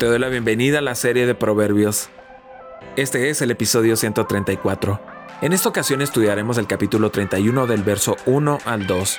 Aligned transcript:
Te 0.00 0.06
doy 0.06 0.18
la 0.18 0.30
bienvenida 0.30 0.78
a 0.78 0.80
la 0.80 0.94
serie 0.94 1.26
de 1.26 1.34
Proverbios. 1.34 2.08
Este 2.96 3.28
es 3.28 3.42
el 3.42 3.50
episodio 3.50 3.96
134. 3.96 4.98
En 5.42 5.52
esta 5.52 5.68
ocasión 5.68 6.00
estudiaremos 6.00 6.56
el 6.56 6.66
capítulo 6.66 7.10
31 7.10 7.66
del 7.66 7.82
verso 7.82 8.16
1 8.24 8.60
al 8.64 8.86
2. 8.86 9.18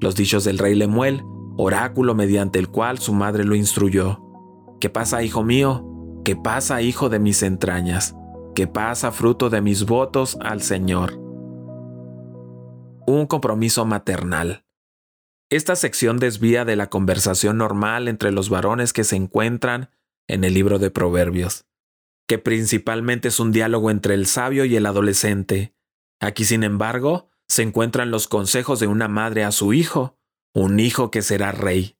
Los 0.00 0.16
dichos 0.16 0.42
del 0.42 0.58
rey 0.58 0.74
Lemuel, 0.74 1.22
oráculo 1.56 2.16
mediante 2.16 2.58
el 2.58 2.70
cual 2.70 2.98
su 2.98 3.12
madre 3.12 3.44
lo 3.44 3.54
instruyó. 3.54 4.20
¿Qué 4.80 4.90
pasa, 4.90 5.22
hijo 5.22 5.44
mío? 5.44 5.86
¿Qué 6.24 6.34
pasa, 6.34 6.82
hijo 6.82 7.08
de 7.08 7.20
mis 7.20 7.44
entrañas? 7.44 8.16
¿Qué 8.54 8.66
pasa, 8.66 9.12
fruto 9.12 9.50
de 9.50 9.60
mis 9.60 9.84
votos 9.84 10.36
al 10.40 10.62
Señor? 10.62 11.30
un 13.10 13.26
compromiso 13.26 13.84
maternal. 13.84 14.64
Esta 15.50 15.74
sección 15.74 16.18
desvía 16.18 16.64
de 16.64 16.76
la 16.76 16.90
conversación 16.90 17.58
normal 17.58 18.08
entre 18.08 18.30
los 18.30 18.50
varones 18.50 18.92
que 18.92 19.04
se 19.04 19.16
encuentran 19.16 19.90
en 20.28 20.44
el 20.44 20.54
libro 20.54 20.78
de 20.78 20.90
Proverbios, 20.90 21.66
que 22.28 22.38
principalmente 22.38 23.28
es 23.28 23.40
un 23.40 23.50
diálogo 23.50 23.90
entre 23.90 24.14
el 24.14 24.26
sabio 24.26 24.64
y 24.64 24.76
el 24.76 24.86
adolescente. 24.86 25.74
Aquí, 26.20 26.44
sin 26.44 26.62
embargo, 26.62 27.30
se 27.48 27.62
encuentran 27.62 28.12
los 28.12 28.28
consejos 28.28 28.78
de 28.78 28.86
una 28.86 29.08
madre 29.08 29.42
a 29.42 29.50
su 29.50 29.72
hijo, 29.72 30.16
un 30.54 30.78
hijo 30.78 31.10
que 31.10 31.22
será 31.22 31.50
rey. 31.50 31.96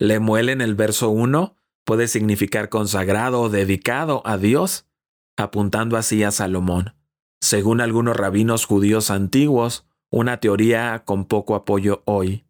Lemuel 0.00 0.48
en 0.48 0.60
el 0.60 0.74
verso 0.74 1.10
1 1.10 1.56
puede 1.84 2.08
significar 2.08 2.70
consagrado 2.70 3.42
o 3.42 3.50
dedicado 3.50 4.22
a 4.24 4.36
Dios, 4.36 4.88
apuntando 5.36 5.96
así 5.96 6.22
a 6.22 6.30
Salomón. 6.30 6.94
Según 7.40 7.80
algunos 7.80 8.16
rabinos 8.16 8.64
judíos 8.64 9.10
antiguos, 9.10 9.86
una 10.10 10.38
teoría 10.38 11.02
con 11.04 11.24
poco 11.24 11.54
apoyo 11.54 12.02
hoy. 12.06 12.44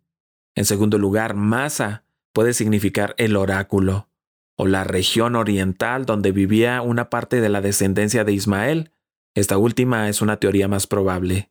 En 0.54 0.64
segundo 0.64 0.98
lugar, 0.98 1.34
Masa 1.34 2.04
puede 2.32 2.52
significar 2.52 3.14
el 3.18 3.36
oráculo, 3.36 4.08
o 4.56 4.66
la 4.66 4.84
región 4.84 5.34
oriental 5.34 6.04
donde 6.06 6.30
vivía 6.30 6.82
una 6.82 7.10
parte 7.10 7.40
de 7.40 7.48
la 7.48 7.60
descendencia 7.60 8.24
de 8.24 8.32
Ismael. 8.32 8.92
Esta 9.34 9.58
última 9.58 10.08
es 10.08 10.22
una 10.22 10.36
teoría 10.36 10.68
más 10.68 10.86
probable. 10.86 11.50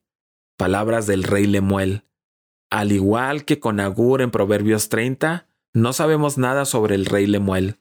Palabras 0.58 1.08
del 1.08 1.23
rey 1.23 1.47
Lemuel. 1.47 2.05
Al 2.69 2.91
igual 2.91 3.43
que 3.45 3.59
con 3.59 3.80
Agur 3.80 4.21
en 4.21 4.31
Proverbios 4.31 4.89
30, 4.89 5.47
no 5.73 5.93
sabemos 5.93 6.38
nada 6.38 6.65
sobre 6.65 6.95
el 6.95 7.05
rey 7.05 7.27
Lemuel. 7.27 7.80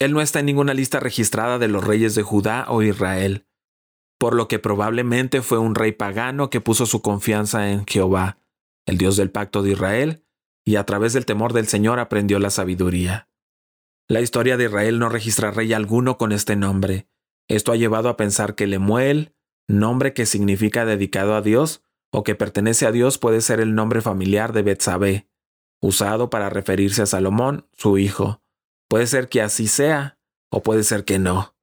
Él 0.00 0.12
no 0.12 0.20
está 0.20 0.40
en 0.40 0.46
ninguna 0.46 0.74
lista 0.74 0.98
registrada 0.98 1.58
de 1.58 1.68
los 1.68 1.84
reyes 1.84 2.16
de 2.16 2.22
Judá 2.22 2.66
o 2.68 2.82
Israel 2.82 3.46
por 4.20 4.34
lo 4.34 4.48
que 4.48 4.58
probablemente 4.58 5.40
fue 5.40 5.56
un 5.56 5.74
rey 5.74 5.92
pagano 5.92 6.50
que 6.50 6.60
puso 6.60 6.84
su 6.84 7.00
confianza 7.00 7.70
en 7.70 7.86
Jehová, 7.86 8.36
el 8.84 8.98
Dios 8.98 9.16
del 9.16 9.30
pacto 9.30 9.62
de 9.62 9.70
Israel, 9.70 10.26
y 10.62 10.76
a 10.76 10.84
través 10.84 11.14
del 11.14 11.24
temor 11.24 11.54
del 11.54 11.66
Señor 11.66 11.98
aprendió 11.98 12.38
la 12.38 12.50
sabiduría. 12.50 13.30
La 14.08 14.20
historia 14.20 14.58
de 14.58 14.64
Israel 14.64 14.98
no 14.98 15.08
registra 15.08 15.52
rey 15.52 15.72
alguno 15.72 16.18
con 16.18 16.32
este 16.32 16.54
nombre. 16.54 17.08
Esto 17.48 17.72
ha 17.72 17.76
llevado 17.76 18.10
a 18.10 18.18
pensar 18.18 18.54
que 18.54 18.66
Lemuel, 18.66 19.34
nombre 19.68 20.12
que 20.12 20.26
significa 20.26 20.84
dedicado 20.84 21.34
a 21.34 21.40
Dios 21.40 21.82
o 22.12 22.22
que 22.22 22.34
pertenece 22.34 22.86
a 22.86 22.92
Dios, 22.92 23.16
puede 23.16 23.40
ser 23.40 23.58
el 23.58 23.74
nombre 23.74 24.02
familiar 24.02 24.52
de 24.52 24.60
Betsabé, 24.60 25.30
usado 25.80 26.28
para 26.28 26.50
referirse 26.50 27.00
a 27.00 27.06
Salomón, 27.06 27.68
su 27.72 27.96
hijo. 27.96 28.42
Puede 28.90 29.06
ser 29.06 29.28
que 29.28 29.40
así 29.40 29.68
sea, 29.68 30.18
o 30.50 30.64
puede 30.64 30.82
ser 30.82 31.04
que 31.04 31.20
no. 31.20 31.54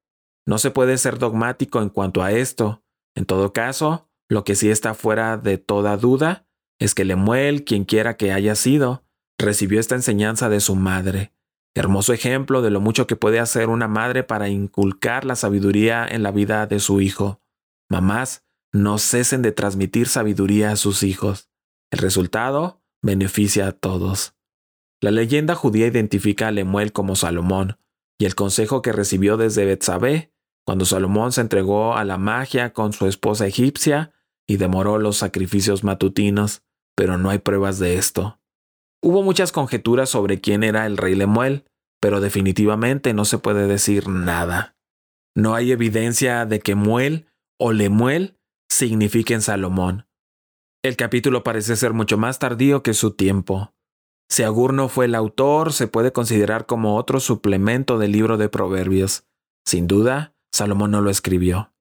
No 0.47 0.57
se 0.59 0.71
puede 0.71 0.97
ser 0.97 1.19
dogmático 1.19 1.81
en 1.81 1.89
cuanto 1.89 2.23
a 2.23 2.31
esto. 2.31 2.85
En 3.15 3.25
todo 3.25 3.51
caso, 3.51 4.09
lo 4.29 4.45
que 4.45 4.55
sí 4.55 4.69
está 4.69 4.93
fuera 4.93 5.35
de 5.35 5.57
toda 5.57 5.97
duda 5.97 6.47
es 6.79 6.95
que 6.95 7.03
Lemuel, 7.03 7.65
quien 7.65 7.83
quiera 7.83 8.15
que 8.15 8.31
haya 8.31 8.55
sido, 8.55 9.03
recibió 9.37 9.81
esta 9.81 9.95
enseñanza 9.95 10.47
de 10.47 10.61
su 10.61 10.75
madre. 10.75 11.33
Hermoso 11.75 12.13
ejemplo 12.13 12.61
de 12.61 12.69
lo 12.69 12.79
mucho 12.79 13.07
que 13.07 13.17
puede 13.17 13.41
hacer 13.41 13.67
una 13.67 13.89
madre 13.89 14.23
para 14.23 14.47
inculcar 14.47 15.25
la 15.25 15.35
sabiduría 15.35 16.07
en 16.09 16.23
la 16.23 16.31
vida 16.31 16.65
de 16.65 16.79
su 16.79 17.01
hijo. 17.01 17.41
Mamás, 17.89 18.45
no 18.71 18.99
cesen 18.99 19.41
de 19.41 19.51
transmitir 19.51 20.07
sabiduría 20.07 20.71
a 20.71 20.77
sus 20.77 21.03
hijos. 21.03 21.49
El 21.91 21.99
resultado 21.99 22.81
beneficia 23.03 23.67
a 23.67 23.71
todos. 23.73 24.36
La 25.01 25.11
leyenda 25.11 25.55
judía 25.55 25.87
identifica 25.87 26.47
a 26.47 26.51
Lemuel 26.51 26.91
como 26.91 27.15
Salomón, 27.15 27.77
y 28.19 28.25
el 28.25 28.35
consejo 28.35 28.81
que 28.81 28.91
recibió 28.91 29.37
desde 29.37 29.65
Betsabé 29.65 30.33
cuando 30.65 30.85
Salomón 30.85 31.31
se 31.31 31.41
entregó 31.41 31.95
a 31.95 32.03
la 32.03 32.17
magia 32.17 32.73
con 32.73 32.91
su 32.91 33.07
esposa 33.07 33.47
egipcia 33.47 34.11
y 34.45 34.57
demoró 34.57 34.97
los 34.97 35.15
sacrificios 35.15 35.85
matutinos, 35.85 36.61
pero 36.95 37.17
no 37.17 37.29
hay 37.29 37.37
pruebas 37.37 37.79
de 37.79 37.97
esto. 37.97 38.41
Hubo 39.01 39.23
muchas 39.23 39.53
conjeturas 39.53 40.09
sobre 40.09 40.41
quién 40.41 40.63
era 40.63 40.85
el 40.85 40.97
rey 40.97 41.15
Lemuel, 41.15 41.63
pero 42.01 42.19
definitivamente 42.19 43.13
no 43.13 43.23
se 43.23 43.37
puede 43.37 43.65
decir 43.67 44.09
nada. 44.09 44.75
No 45.35 45.55
hay 45.55 45.71
evidencia 45.71 46.45
de 46.45 46.59
que 46.59 46.75
Muel 46.75 47.27
o 47.57 47.71
Lemuel 47.71 48.37
signifiquen 48.69 49.41
Salomón. 49.41 50.07
El 50.83 50.97
capítulo 50.97 51.43
parece 51.43 51.75
ser 51.75 51.93
mucho 51.93 52.17
más 52.17 52.39
tardío 52.39 52.83
que 52.83 52.93
su 52.93 53.11
tiempo. 53.11 53.73
Si 54.29 54.43
Agur 54.43 54.73
no 54.73 54.89
fue 54.89 55.05
el 55.05 55.15
autor, 55.15 55.73
se 55.73 55.87
puede 55.87 56.11
considerar 56.11 56.65
como 56.65 56.95
otro 56.97 57.19
suplemento 57.19 57.97
del 57.97 58.11
libro 58.11 58.37
de 58.37 58.49
Proverbios. 58.49 59.25
Sin 59.65 59.87
duda, 59.87 60.35
Salomón 60.51 60.91
no 60.91 61.01
lo 61.01 61.09
escribió. 61.09 61.73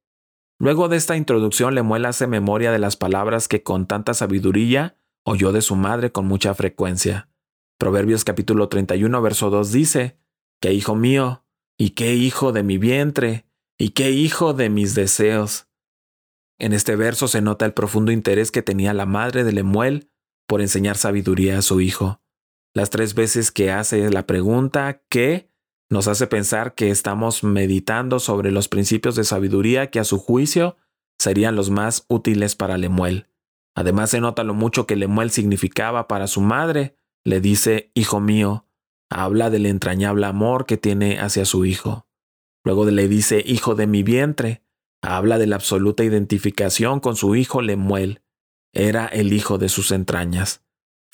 Luego 0.58 0.88
de 0.88 0.96
esta 0.96 1.16
introducción, 1.16 1.74
Lemuel 1.74 2.06
hace 2.06 2.26
memoria 2.26 2.72
de 2.72 2.78
las 2.78 2.96
palabras 2.96 3.48
que 3.48 3.62
con 3.62 3.86
tanta 3.86 4.14
sabiduría 4.14 4.96
oyó 5.24 5.52
de 5.52 5.60
su 5.60 5.76
madre 5.76 6.12
con 6.12 6.26
mucha 6.26 6.54
frecuencia. 6.54 7.28
Proverbios 7.78 8.24
capítulo 8.24 8.68
31, 8.68 9.20
verso 9.20 9.50
2 9.50 9.72
dice, 9.72 10.18
¡Qué 10.60 10.72
hijo 10.72 10.94
mío! 10.94 11.44
¿Y 11.78 11.90
qué 11.90 12.14
hijo 12.14 12.52
de 12.52 12.62
mi 12.62 12.78
vientre? 12.78 13.44
¿Y 13.78 13.90
qué 13.90 14.12
hijo 14.12 14.54
de 14.54 14.70
mis 14.70 14.94
deseos? 14.94 15.68
En 16.58 16.72
este 16.72 16.96
verso 16.96 17.28
se 17.28 17.42
nota 17.42 17.66
el 17.66 17.74
profundo 17.74 18.12
interés 18.12 18.50
que 18.50 18.62
tenía 18.62 18.94
la 18.94 19.04
madre 19.04 19.44
de 19.44 19.52
Lemuel 19.52 20.10
por 20.48 20.62
enseñar 20.62 20.96
sabiduría 20.96 21.58
a 21.58 21.62
su 21.62 21.82
hijo. 21.82 22.22
Las 22.76 22.90
tres 22.90 23.14
veces 23.14 23.52
que 23.52 23.70
hace 23.70 24.10
la 24.10 24.26
pregunta 24.26 25.00
¿qué? 25.08 25.50
nos 25.88 26.08
hace 26.08 26.26
pensar 26.26 26.74
que 26.74 26.90
estamos 26.90 27.42
meditando 27.42 28.18
sobre 28.20 28.50
los 28.50 28.68
principios 28.68 29.16
de 29.16 29.24
sabiduría 29.24 29.90
que 29.90 29.98
a 29.98 30.04
su 30.04 30.18
juicio 30.18 30.76
serían 31.18 31.56
los 31.56 31.70
más 31.70 32.04
útiles 32.08 32.54
para 32.54 32.76
Lemuel. 32.76 33.28
Además 33.74 34.10
se 34.10 34.20
nota 34.20 34.44
lo 34.44 34.52
mucho 34.52 34.86
que 34.86 34.94
Lemuel 34.94 35.30
significaba 35.30 36.06
para 36.06 36.26
su 36.26 36.42
madre. 36.42 36.98
Le 37.24 37.40
dice, 37.40 37.92
Hijo 37.94 38.20
mío, 38.20 38.66
habla 39.10 39.48
del 39.48 39.64
entrañable 39.64 40.26
amor 40.26 40.66
que 40.66 40.76
tiene 40.76 41.18
hacia 41.18 41.46
su 41.46 41.64
hijo. 41.64 42.06
Luego 42.62 42.84
le 42.84 43.08
dice, 43.08 43.42
Hijo 43.46 43.74
de 43.74 43.86
mi 43.86 44.02
vientre, 44.02 44.62
habla 45.02 45.38
de 45.38 45.46
la 45.46 45.56
absoluta 45.56 46.04
identificación 46.04 47.00
con 47.00 47.16
su 47.16 47.36
hijo 47.36 47.62
Lemuel. 47.62 48.20
Era 48.74 49.06
el 49.06 49.32
hijo 49.32 49.56
de 49.56 49.70
sus 49.70 49.92
entrañas. 49.92 50.65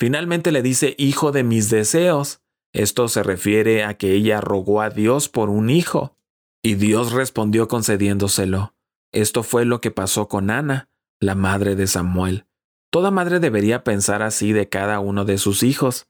Finalmente 0.03 0.51
le 0.51 0.61
dice, 0.61 0.95
Hijo 0.97 1.31
de 1.31 1.43
mis 1.43 1.69
deseos, 1.69 2.41
esto 2.73 3.07
se 3.07 3.23
refiere 3.23 3.85
a 3.85 3.93
que 3.93 4.11
ella 4.11 4.41
rogó 4.41 4.81
a 4.81 4.89
Dios 4.89 5.29
por 5.29 5.49
un 5.49 5.69
hijo, 5.69 6.17
y 6.61 6.75
Dios 6.75 7.13
respondió 7.13 7.69
concediéndoselo. 7.69 8.75
Esto 9.13 9.43
fue 9.43 9.63
lo 9.63 9.79
que 9.79 9.91
pasó 9.91 10.27
con 10.27 10.49
Ana, 10.49 10.89
la 11.21 11.35
madre 11.35 11.77
de 11.77 11.87
Samuel. 11.87 12.47
Toda 12.91 13.11
madre 13.11 13.39
debería 13.39 13.85
pensar 13.85 14.23
así 14.23 14.51
de 14.51 14.67
cada 14.67 14.99
uno 14.99 15.23
de 15.23 15.37
sus 15.37 15.63
hijos. 15.63 16.09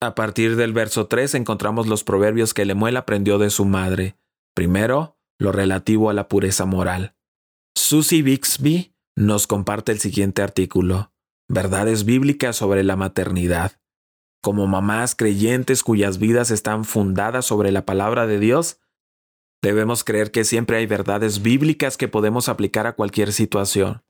A 0.00 0.16
partir 0.16 0.56
del 0.56 0.72
verso 0.72 1.06
3 1.06 1.36
encontramos 1.36 1.86
los 1.86 2.02
proverbios 2.02 2.54
que 2.54 2.64
Lemuel 2.64 2.96
aprendió 2.96 3.38
de 3.38 3.50
su 3.50 3.66
madre. 3.66 4.16
Primero, 4.52 5.16
lo 5.38 5.52
relativo 5.52 6.10
a 6.10 6.12
la 6.12 6.26
pureza 6.26 6.64
moral. 6.64 7.14
Susie 7.76 8.22
Bixby 8.22 8.96
nos 9.14 9.46
comparte 9.46 9.92
el 9.92 10.00
siguiente 10.00 10.42
artículo. 10.42 11.11
Verdades 11.48 12.04
bíblicas 12.04 12.56
sobre 12.56 12.82
la 12.82 12.96
maternidad 12.96 13.72
como 14.42 14.66
mamás 14.66 15.14
creyentes 15.14 15.84
cuyas 15.84 16.18
vidas 16.18 16.50
están 16.50 16.84
fundadas 16.84 17.46
sobre 17.46 17.70
la 17.70 17.86
palabra 17.86 18.26
de 18.26 18.40
Dios, 18.40 18.80
debemos 19.62 20.02
creer 20.02 20.32
que 20.32 20.42
siempre 20.42 20.78
hay 20.78 20.86
verdades 20.86 21.42
bíblicas 21.42 21.96
que 21.96 22.08
podemos 22.08 22.48
aplicar 22.48 22.88
a 22.88 22.94
cualquier 22.94 23.32
situación. 23.32 24.02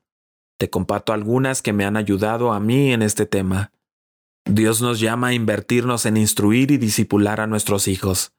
Te 0.57 0.71
comparto 0.71 1.13
algunas 1.13 1.61
que 1.61 1.71
me 1.71 1.85
han 1.85 1.97
ayudado 1.97 2.51
a 2.51 2.59
mí 2.59 2.91
en 2.91 3.03
este 3.03 3.27
tema. 3.27 3.71
Dios 4.45 4.81
nos 4.81 4.99
llama 4.99 5.27
a 5.27 5.33
invertirnos 5.33 6.07
en 6.07 6.17
instruir 6.17 6.71
y 6.71 6.77
disipular 6.77 7.39
a 7.39 7.47
nuestros 7.47 7.87
hijos. 7.87 8.33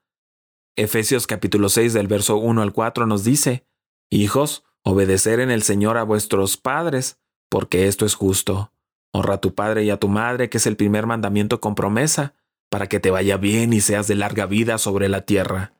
Efesios 0.75 1.27
capítulo 1.27 1.69
6 1.69 1.93
del 1.93 2.07
verso 2.07 2.35
1 2.35 2.61
al 2.61 2.73
4 2.73 3.07
nos 3.07 3.23
dice, 3.23 3.65
Hijos, 4.09 4.65
obedecer 4.83 5.39
en 5.39 5.49
el 5.49 5.63
Señor 5.63 5.97
a 5.97 6.03
vuestros 6.03 6.57
padres, 6.57 7.19
porque 7.49 7.87
esto 7.87 8.05
es 8.05 8.15
justo. 8.15 8.73
Honra 9.15 9.35
a 9.35 9.41
tu 9.41 9.55
padre 9.55 9.85
y 9.85 9.91
a 9.91 9.97
tu 9.97 10.09
madre, 10.09 10.49
que 10.49 10.57
es 10.57 10.67
el 10.67 10.75
primer 10.75 11.05
mandamiento 11.07 11.61
con 11.61 11.73
promesa, 11.73 12.33
para 12.69 12.87
que 12.87 12.99
te 12.99 13.11
vaya 13.11 13.37
bien 13.37 13.71
y 13.71 13.79
seas 13.79 14.09
de 14.09 14.15
larga 14.15 14.45
vida 14.45 14.77
sobre 14.77 15.07
la 15.07 15.21
tierra. 15.21 15.73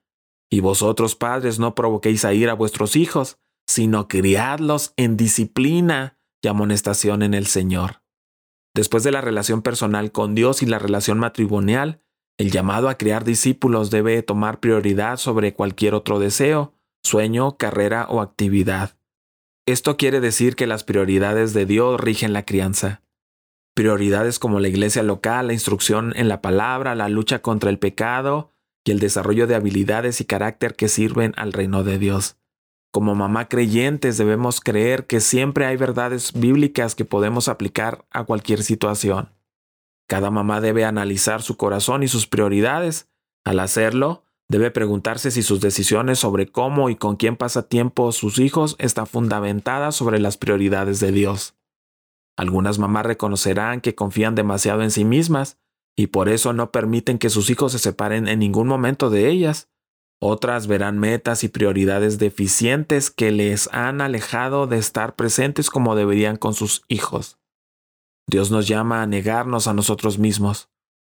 Y 0.49 0.61
vosotros, 0.61 1.17
padres, 1.17 1.59
no 1.59 1.75
provoquéis 1.75 2.23
a 2.23 2.33
ir 2.33 2.49
a 2.49 2.53
vuestros 2.53 2.95
hijos, 2.95 3.37
sino 3.67 4.07
criadlos 4.07 4.93
en 4.95 5.17
disciplina 5.17 6.17
y 6.41 6.47
amonestación 6.47 7.23
en 7.23 7.33
el 7.33 7.45
Señor. 7.47 8.03
Después 8.73 9.03
de 9.03 9.11
la 9.11 9.19
relación 9.19 9.61
personal 9.61 10.13
con 10.13 10.33
Dios 10.33 10.63
y 10.63 10.65
la 10.65 10.79
relación 10.79 11.19
matrimonial, 11.19 11.99
el 12.37 12.51
llamado 12.51 12.87
a 12.87 12.97
crear 12.97 13.25
discípulos 13.25 13.91
debe 13.91 14.23
tomar 14.23 14.61
prioridad 14.61 15.17
sobre 15.17 15.53
cualquier 15.53 15.93
otro 15.93 16.19
deseo, 16.19 16.73
sueño, 17.03 17.57
carrera 17.57 18.07
o 18.09 18.21
actividad. 18.21 18.97
Esto 19.67 19.97
quiere 19.97 20.21
decir 20.21 20.55
que 20.55 20.67
las 20.67 20.85
prioridades 20.85 21.53
de 21.53 21.65
Dios 21.65 21.99
rigen 21.99 22.31
la 22.31 22.45
crianza. 22.45 23.01
Prioridades 23.75 24.39
como 24.39 24.61
la 24.61 24.69
iglesia 24.69 25.03
local, 25.03 25.47
la 25.47 25.53
instrucción 25.53 26.13
en 26.15 26.29
la 26.29 26.41
palabra, 26.41 26.95
la 26.95 27.09
lucha 27.09 27.41
contra 27.41 27.69
el 27.69 27.77
pecado 27.77 28.53
y 28.85 28.91
el 28.91 28.99
desarrollo 28.99 29.47
de 29.47 29.55
habilidades 29.55 30.21
y 30.21 30.25
carácter 30.25 30.75
que 30.75 30.87
sirven 30.87 31.33
al 31.35 31.51
reino 31.51 31.83
de 31.83 31.99
Dios. 31.99 32.37
Como 32.93 33.15
mamá 33.15 33.49
creyentes 33.49 34.17
debemos 34.17 34.61
creer 34.61 35.07
que 35.07 35.19
siempre 35.19 35.65
hay 35.65 35.75
verdades 35.75 36.31
bíblicas 36.31 36.95
que 36.95 37.03
podemos 37.03 37.49
aplicar 37.49 38.05
a 38.11 38.23
cualquier 38.23 38.63
situación. 38.63 39.33
Cada 40.07 40.31
mamá 40.31 40.61
debe 40.61 40.85
analizar 40.85 41.41
su 41.41 41.57
corazón 41.57 42.01
y 42.01 42.07
sus 42.07 42.27
prioridades. 42.27 43.09
Al 43.43 43.59
hacerlo, 43.59 44.23
debe 44.47 44.71
preguntarse 44.71 45.31
si 45.31 45.43
sus 45.43 45.59
decisiones 45.59 46.19
sobre 46.19 46.47
cómo 46.47 46.89
y 46.89 46.95
con 46.95 47.17
quién 47.17 47.35
pasa 47.35 47.67
tiempo 47.67 48.13
sus 48.13 48.39
hijos 48.39 48.77
está 48.79 49.05
fundamentada 49.05 49.91
sobre 49.91 50.19
las 50.19 50.37
prioridades 50.37 51.01
de 51.01 51.11
Dios. 51.11 51.55
Algunas 52.37 52.79
mamás 52.79 53.05
reconocerán 53.05 53.81
que 53.81 53.95
confían 53.95 54.35
demasiado 54.35 54.81
en 54.81 54.91
sí 54.91 55.05
mismas 55.05 55.57
y 55.95 56.07
por 56.07 56.27
eso 56.27 56.53
no 56.53 56.71
permiten 56.71 57.17
que 57.17 57.29
sus 57.29 57.49
hijos 57.49 57.71
se 57.71 57.79
separen 57.79 58.27
en 58.27 58.39
ningún 58.39 58.67
momento 58.67 59.09
de 59.09 59.29
ellas. 59.29 59.69
Otras 60.21 60.67
verán 60.67 60.99
metas 60.99 61.43
y 61.43 61.49
prioridades 61.49 62.19
deficientes 62.19 63.11
que 63.11 63.31
les 63.31 63.69
han 63.71 64.01
alejado 64.01 64.67
de 64.67 64.77
estar 64.77 65.15
presentes 65.15 65.69
como 65.69 65.95
deberían 65.95 66.35
con 66.35 66.53
sus 66.53 66.83
hijos. 66.87 67.39
Dios 68.27 68.49
nos 68.51 68.67
llama 68.67 69.01
a 69.01 69.07
negarnos 69.07 69.67
a 69.67 69.73
nosotros 69.73 70.17
mismos. 70.17 70.69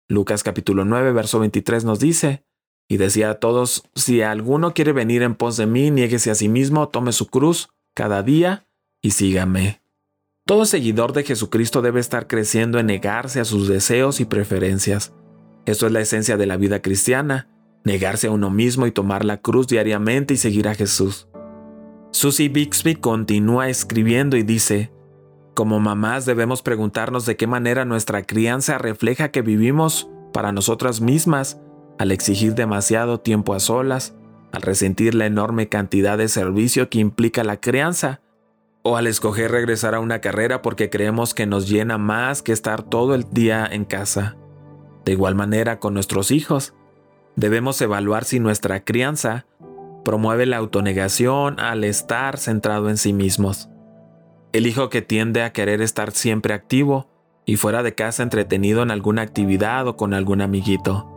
Lucas 0.10 0.44
capítulo 0.44 0.84
9, 0.84 1.12
verso 1.14 1.40
23 1.40 1.86
nos 1.86 2.00
dice, 2.00 2.46
y 2.90 2.98
decía 2.98 3.30
a 3.30 3.36
todos, 3.36 3.84
si 3.96 4.22
alguno 4.22 4.74
quiere 4.74 4.92
venir 4.92 5.22
en 5.22 5.36
pos 5.36 5.58
de 5.58 5.68
mí, 5.68 5.92
niéguese 5.92 6.32
a 6.32 6.36
sí 6.36 6.50
mismo, 6.50 6.90
tome 6.90 7.12
su 7.12 7.28
cruz 7.28 7.70
cada 7.96 8.24
día 8.24 8.68
y 9.02 9.12
sígame. 9.12 9.83
Todo 10.46 10.66
seguidor 10.66 11.14
de 11.14 11.24
Jesucristo 11.24 11.82
debe 11.82 12.02
estar 12.02 12.28
creciendo 12.28 12.78
en 12.78 12.88
negarse 12.88 13.40
a 13.40 13.46
sus 13.46 13.70
deseos 13.70 14.20
y 14.20 14.26
preferencias. 14.26 15.14
Esto 15.66 15.86
es 15.86 15.94
la 15.94 16.02
esencia 16.02 16.36
de 16.36 16.46
la 16.46 16.58
vida 16.58 16.82
cristiana, 16.82 17.48
negarse 17.86 18.28
a 18.28 18.32
uno 18.32 18.50
mismo 18.50 18.86
y 18.86 18.92
tomar 18.92 19.24
la 19.24 19.38
cruz 19.38 19.68
diariamente 19.68 20.34
y 20.34 20.38
seguir 20.38 20.68
a 20.68 20.76
Jesús. 20.76 21.30
Susie 22.12 22.50
Bixby 22.50 22.96
continúa 22.96 23.70
escribiendo 23.70 24.36
y 24.36 24.44
dice, 24.44 24.92
como 25.54 25.80
mamás 25.80 26.26
debemos 26.26 26.62
preguntarnos 26.62 27.26
de 27.26 27.38
qué 27.38 27.48
manera 27.48 27.86
nuestra 27.86 28.24
crianza 28.24 28.78
refleja 28.78 29.32
que 29.32 29.44
vivimos 29.44 30.10
para 30.34 30.52
nosotras 30.52 31.00
mismas 31.00 31.62
al 31.98 32.12
exigir 32.12 32.54
demasiado 32.54 33.22
tiempo 33.22 33.54
a 33.54 33.62
solas, 33.62 34.14
al 34.52 34.62
resentir 34.62 35.16
la 35.16 35.26
enorme 35.26 35.70
cantidad 35.70 36.18
de 36.18 36.28
servicio 36.28 36.90
que 36.90 37.00
implica 37.00 37.46
la 37.46 37.62
crianza 37.62 38.23
o 38.84 38.98
al 38.98 39.08
escoger 39.08 39.50
regresar 39.50 39.96
a 39.96 40.02
una 40.02 40.20
carrera 40.20 40.62
porque 40.62 40.90
creemos 40.90 41.34
que 41.34 41.46
nos 41.46 41.70
llena 41.70 41.98
más 41.98 42.42
que 42.42 42.52
estar 42.52 42.84
todo 42.84 43.16
el 43.16 43.26
día 43.32 43.66
en 43.66 43.86
casa. 43.86 44.36
De 45.06 45.14
igual 45.14 45.36
manera 45.36 45.80
con 45.80 45.94
nuestros 45.94 46.32
hijos, 46.32 46.74
debemos 47.36 47.82
evaluar 47.82 48.26
si 48.26 48.40
nuestra 48.40 48.84
crianza 48.84 49.46
promueve 50.04 50.46
la 50.46 50.58
autonegación 50.58 51.60
al 51.62 51.86
estar 51.86 52.38
centrado 52.38 52.90
en 52.90 52.98
sí 52.98 53.14
mismos. 53.14 53.70
El 54.52 54.68
hijo 54.68 54.90
que 54.90 55.02
tiende 55.02 55.44
a 55.44 55.54
querer 55.54 55.82
estar 55.82 56.12
siempre 56.12 56.54
activo 56.54 57.10
y 57.46 57.56
fuera 57.56 57.84
de 57.84 57.96
casa 57.96 58.22
entretenido 58.22 58.84
en 58.84 58.92
alguna 58.92 59.22
actividad 59.22 59.88
o 59.88 59.96
con 59.96 60.14
algún 60.14 60.42
amiguito. 60.42 61.10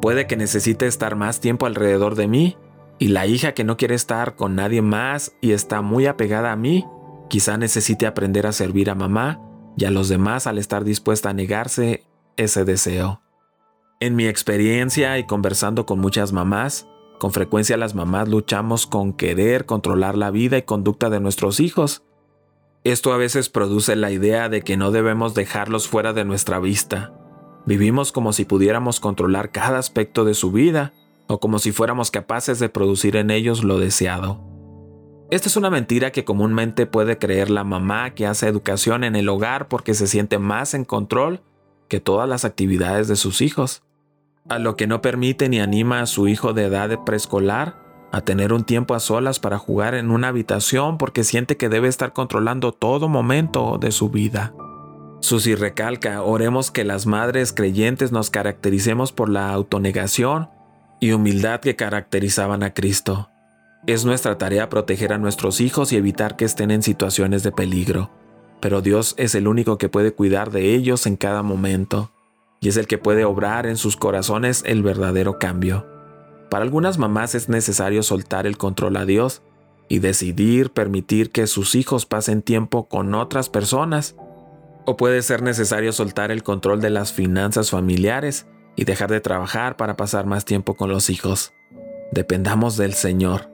Puede 0.00 0.26
que 0.26 0.36
necesite 0.36 0.86
estar 0.86 1.16
más 1.16 1.40
tiempo 1.40 1.66
alrededor 1.66 2.16
de 2.16 2.26
mí 2.26 2.56
y 2.98 3.08
la 3.08 3.26
hija 3.26 3.54
que 3.54 3.64
no 3.64 3.76
quiere 3.76 3.94
estar 3.94 4.34
con 4.34 4.56
nadie 4.56 4.82
más 4.82 5.36
y 5.40 5.52
está 5.52 5.82
muy 5.82 6.06
apegada 6.06 6.52
a 6.52 6.56
mí, 6.56 6.86
quizá 7.28 7.56
necesite 7.56 8.06
aprender 8.06 8.46
a 8.46 8.52
servir 8.52 8.90
a 8.90 8.94
mamá 8.94 9.40
y 9.76 9.84
a 9.84 9.90
los 9.90 10.08
demás 10.08 10.46
al 10.46 10.58
estar 10.58 10.84
dispuesta 10.84 11.30
a 11.30 11.34
negarse 11.34 12.04
ese 12.36 12.64
deseo. 12.64 13.22
En 14.00 14.16
mi 14.16 14.26
experiencia 14.26 15.18
y 15.18 15.26
conversando 15.26 15.86
con 15.86 16.00
muchas 16.00 16.32
mamás, 16.32 16.88
con 17.18 17.32
frecuencia 17.32 17.76
las 17.76 17.94
mamás 17.94 18.28
luchamos 18.28 18.86
con 18.86 19.12
querer 19.12 19.66
controlar 19.66 20.16
la 20.16 20.30
vida 20.30 20.58
y 20.58 20.62
conducta 20.62 21.10
de 21.10 21.20
nuestros 21.20 21.60
hijos. 21.60 22.02
Esto 22.84 23.12
a 23.12 23.16
veces 23.16 23.48
produce 23.48 23.96
la 23.96 24.10
idea 24.10 24.48
de 24.48 24.62
que 24.62 24.76
no 24.76 24.92
debemos 24.92 25.34
dejarlos 25.34 25.88
fuera 25.88 26.12
de 26.12 26.24
nuestra 26.24 26.60
vista. 26.60 27.12
Vivimos 27.66 28.12
como 28.12 28.32
si 28.32 28.44
pudiéramos 28.44 29.00
controlar 29.00 29.50
cada 29.50 29.78
aspecto 29.78 30.24
de 30.24 30.34
su 30.34 30.52
vida 30.52 30.92
o 31.28 31.38
como 31.38 31.58
si 31.58 31.70
fuéramos 31.72 32.10
capaces 32.10 32.58
de 32.58 32.68
producir 32.68 33.16
en 33.16 33.30
ellos 33.30 33.62
lo 33.62 33.78
deseado. 33.78 34.42
Esta 35.30 35.48
es 35.48 35.56
una 35.56 35.68
mentira 35.68 36.10
que 36.10 36.24
comúnmente 36.24 36.86
puede 36.86 37.18
creer 37.18 37.50
la 37.50 37.62
mamá 37.62 38.14
que 38.14 38.26
hace 38.26 38.48
educación 38.48 39.04
en 39.04 39.14
el 39.14 39.28
hogar 39.28 39.68
porque 39.68 39.92
se 39.92 40.06
siente 40.06 40.38
más 40.38 40.72
en 40.72 40.86
control 40.86 41.42
que 41.86 42.00
todas 42.00 42.28
las 42.28 42.46
actividades 42.46 43.08
de 43.08 43.16
sus 43.16 43.42
hijos, 43.42 43.82
a 44.48 44.58
lo 44.58 44.74
que 44.74 44.86
no 44.86 45.02
permite 45.02 45.50
ni 45.50 45.60
anima 45.60 46.00
a 46.00 46.06
su 46.06 46.28
hijo 46.28 46.54
de 46.54 46.64
edad 46.64 47.04
preescolar 47.04 47.76
a 48.10 48.22
tener 48.22 48.54
un 48.54 48.64
tiempo 48.64 48.94
a 48.94 49.00
solas 49.00 49.38
para 49.38 49.58
jugar 49.58 49.94
en 49.94 50.10
una 50.10 50.28
habitación 50.28 50.96
porque 50.96 51.24
siente 51.24 51.58
que 51.58 51.68
debe 51.68 51.88
estar 51.88 52.14
controlando 52.14 52.72
todo 52.72 53.10
momento 53.10 53.76
de 53.78 53.92
su 53.92 54.08
vida. 54.08 54.54
Susi 55.20 55.54
recalca, 55.54 56.22
oremos 56.22 56.70
que 56.70 56.84
las 56.84 57.04
madres 57.04 57.52
creyentes 57.52 58.12
nos 58.12 58.30
caractericemos 58.30 59.12
por 59.12 59.28
la 59.28 59.52
autonegación 59.52 60.48
y 61.00 61.12
humildad 61.12 61.60
que 61.60 61.76
caracterizaban 61.76 62.62
a 62.62 62.74
Cristo. 62.74 63.30
Es 63.86 64.04
nuestra 64.04 64.38
tarea 64.38 64.68
proteger 64.68 65.12
a 65.12 65.18
nuestros 65.18 65.60
hijos 65.60 65.92
y 65.92 65.96
evitar 65.96 66.36
que 66.36 66.44
estén 66.44 66.70
en 66.70 66.82
situaciones 66.82 67.42
de 67.42 67.52
peligro, 67.52 68.10
pero 68.60 68.82
Dios 68.82 69.14
es 69.16 69.34
el 69.34 69.46
único 69.46 69.78
que 69.78 69.88
puede 69.88 70.12
cuidar 70.12 70.50
de 70.50 70.74
ellos 70.74 71.06
en 71.06 71.16
cada 71.16 71.42
momento, 71.42 72.12
y 72.60 72.68
es 72.68 72.76
el 72.76 72.88
que 72.88 72.98
puede 72.98 73.24
obrar 73.24 73.66
en 73.66 73.76
sus 73.76 73.96
corazones 73.96 74.64
el 74.66 74.82
verdadero 74.82 75.38
cambio. 75.38 75.86
Para 76.50 76.64
algunas 76.64 76.98
mamás 76.98 77.34
es 77.34 77.48
necesario 77.48 78.02
soltar 78.02 78.46
el 78.46 78.58
control 78.58 78.96
a 78.96 79.04
Dios 79.04 79.42
y 79.88 80.00
decidir 80.00 80.70
permitir 80.70 81.30
que 81.30 81.46
sus 81.46 81.74
hijos 81.74 82.04
pasen 82.04 82.42
tiempo 82.42 82.88
con 82.88 83.14
otras 83.14 83.48
personas, 83.48 84.16
o 84.86 84.96
puede 84.96 85.22
ser 85.22 85.42
necesario 85.42 85.92
soltar 85.92 86.30
el 86.30 86.42
control 86.42 86.80
de 86.80 86.90
las 86.90 87.12
finanzas 87.12 87.70
familiares 87.70 88.46
y 88.78 88.84
dejar 88.84 89.10
de 89.10 89.20
trabajar 89.20 89.76
para 89.76 89.96
pasar 89.96 90.24
más 90.24 90.44
tiempo 90.44 90.74
con 90.74 90.88
los 90.88 91.10
hijos. 91.10 91.52
Dependamos 92.12 92.76
del 92.76 92.94
Señor. 92.94 93.50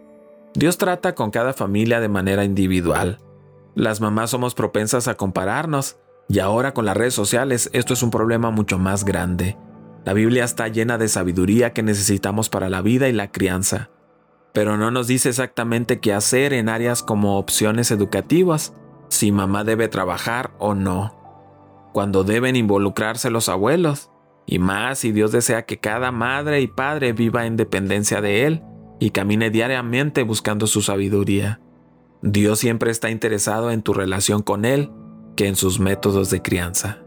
Dios 0.53 0.77
trata 0.77 1.15
con 1.15 1.31
cada 1.31 1.55
familia 1.55 1.99
de 1.99 2.11
manera 2.11 2.45
individual. 2.45 3.21
Las 3.75 4.03
mamás 4.03 4.29
somos 4.29 4.55
propensas 4.55 5.09
a 5.09 5.15
compararnos 5.15 5.97
y 6.29 6.41
ahora 6.41 6.75
con 6.75 6.85
las 6.85 6.95
redes 6.95 7.15
sociales 7.15 7.71
esto 7.73 7.95
es 7.95 8.03
un 8.03 8.11
problema 8.11 8.51
mucho 8.51 8.79
más 8.79 9.07
grande. 9.07 9.57
La 10.05 10.13
Biblia 10.13 10.45
está 10.45 10.69
llena 10.69 10.99
de 10.99 11.09
sabiduría 11.09 11.73
que 11.73 11.83
necesitamos 11.83 12.51
para 12.51 12.69
la 12.69 12.83
vida 12.83 13.09
y 13.09 13.13
la 13.13 13.33
crianza, 13.33 13.89
pero 14.53 14.77
no 14.77 14.91
nos 14.91 15.07
dice 15.07 15.31
exactamente 15.31 16.01
qué 16.01 16.13
hacer 16.13 16.53
en 16.53 16.69
áreas 16.69 17.03
como 17.03 17.39
opciones 17.39 17.91
educativas, 17.91 18.75
si 19.09 19.33
mamá 19.33 19.65
debe 19.65 19.89
trabajar 19.89 20.53
o 20.59 20.75
no, 20.75 21.17
cuando 21.95 22.25
deben 22.25 22.57
involucrarse 22.57 23.31
los 23.31 23.49
abuelos, 23.49 24.11
y 24.47 24.59
más 24.59 24.99
si 24.99 25.13
Dios 25.13 25.33
desea 25.33 25.63
que 25.63 25.79
cada 25.79 26.13
madre 26.13 26.61
y 26.61 26.67
padre 26.67 27.13
viva 27.13 27.47
en 27.47 27.57
dependencia 27.57 28.21
de 28.21 28.47
Él 28.47 28.63
y 29.01 29.11
camine 29.11 29.51
diariamente 29.51 30.23
buscando 30.23 30.67
su 30.67 30.83
sabiduría. 30.83 31.61
Dios 32.23 32.59
siempre 32.59 32.91
está 32.91 33.11
interesado 33.11 33.71
en 33.71 33.83
tu 33.83 33.93
relación 33.93 34.43
con 34.43 34.65
Él 34.65 34.91
que 35.37 35.47
en 35.47 35.57
sus 35.57 35.81
métodos 35.81 36.31
de 36.31 36.43
crianza. 36.43 36.99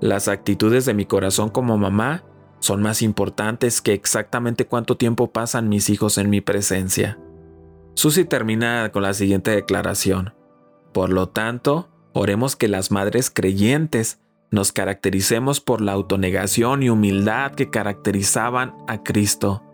Las 0.00 0.26
actitudes 0.28 0.84
de 0.84 0.94
mi 0.94 1.04
corazón 1.04 1.48
como 1.48 1.78
mamá 1.78 2.24
son 2.58 2.82
más 2.82 3.02
importantes 3.02 3.80
que 3.80 3.92
exactamente 3.92 4.66
cuánto 4.66 4.96
tiempo 4.96 5.32
pasan 5.32 5.68
mis 5.68 5.90
hijos 5.90 6.18
en 6.18 6.30
mi 6.30 6.40
presencia. 6.40 7.18
Susi 7.94 8.24
termina 8.24 8.90
con 8.92 9.02
la 9.02 9.14
siguiente 9.14 9.50
declaración. 9.50 10.34
Por 10.92 11.10
lo 11.10 11.28
tanto, 11.28 11.88
oremos 12.12 12.56
que 12.56 12.68
las 12.68 12.90
madres 12.90 13.30
creyentes 13.30 14.20
nos 14.52 14.70
caractericemos 14.70 15.60
por 15.60 15.80
la 15.80 15.92
autonegación 15.92 16.82
y 16.82 16.90
humildad 16.90 17.52
que 17.52 17.70
caracterizaban 17.70 18.74
a 18.86 19.02
Cristo. 19.02 19.64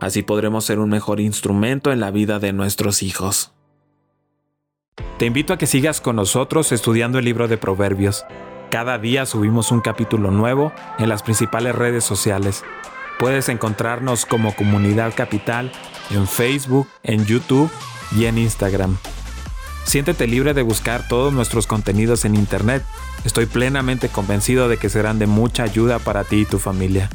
Así 0.00 0.22
podremos 0.22 0.64
ser 0.64 0.80
un 0.80 0.90
mejor 0.90 1.20
instrumento 1.20 1.92
en 1.92 2.00
la 2.00 2.10
vida 2.10 2.40
de 2.40 2.52
nuestros 2.52 3.04
hijos. 3.04 3.52
Te 5.18 5.26
invito 5.26 5.52
a 5.52 5.58
que 5.58 5.66
sigas 5.66 6.00
con 6.00 6.16
nosotros 6.16 6.72
estudiando 6.72 7.18
el 7.18 7.24
libro 7.24 7.46
de 7.46 7.58
Proverbios. 7.58 8.24
Cada 8.70 8.98
día 8.98 9.26
subimos 9.26 9.70
un 9.70 9.80
capítulo 9.80 10.30
nuevo 10.30 10.72
en 10.98 11.08
las 11.08 11.22
principales 11.22 11.74
redes 11.74 12.02
sociales. 12.02 12.64
Puedes 13.18 13.50
encontrarnos 13.50 14.26
como 14.26 14.56
Comunidad 14.56 15.12
Capital 15.14 15.70
en 16.10 16.26
Facebook, 16.26 16.88
en 17.02 17.24
YouTube 17.26 17.70
y 18.16 18.24
en 18.24 18.38
Instagram. 18.38 18.96
Siéntete 19.84 20.26
libre 20.26 20.54
de 20.54 20.62
buscar 20.62 21.06
todos 21.08 21.32
nuestros 21.32 21.66
contenidos 21.66 22.24
en 22.24 22.34
Internet. 22.34 22.82
Estoy 23.24 23.46
plenamente 23.46 24.08
convencido 24.08 24.68
de 24.68 24.78
que 24.78 24.88
serán 24.88 25.18
de 25.18 25.26
mucha 25.26 25.64
ayuda 25.64 25.98
para 25.98 26.24
ti 26.24 26.42
y 26.42 26.46
tu 26.46 26.58
familia. 26.58 27.10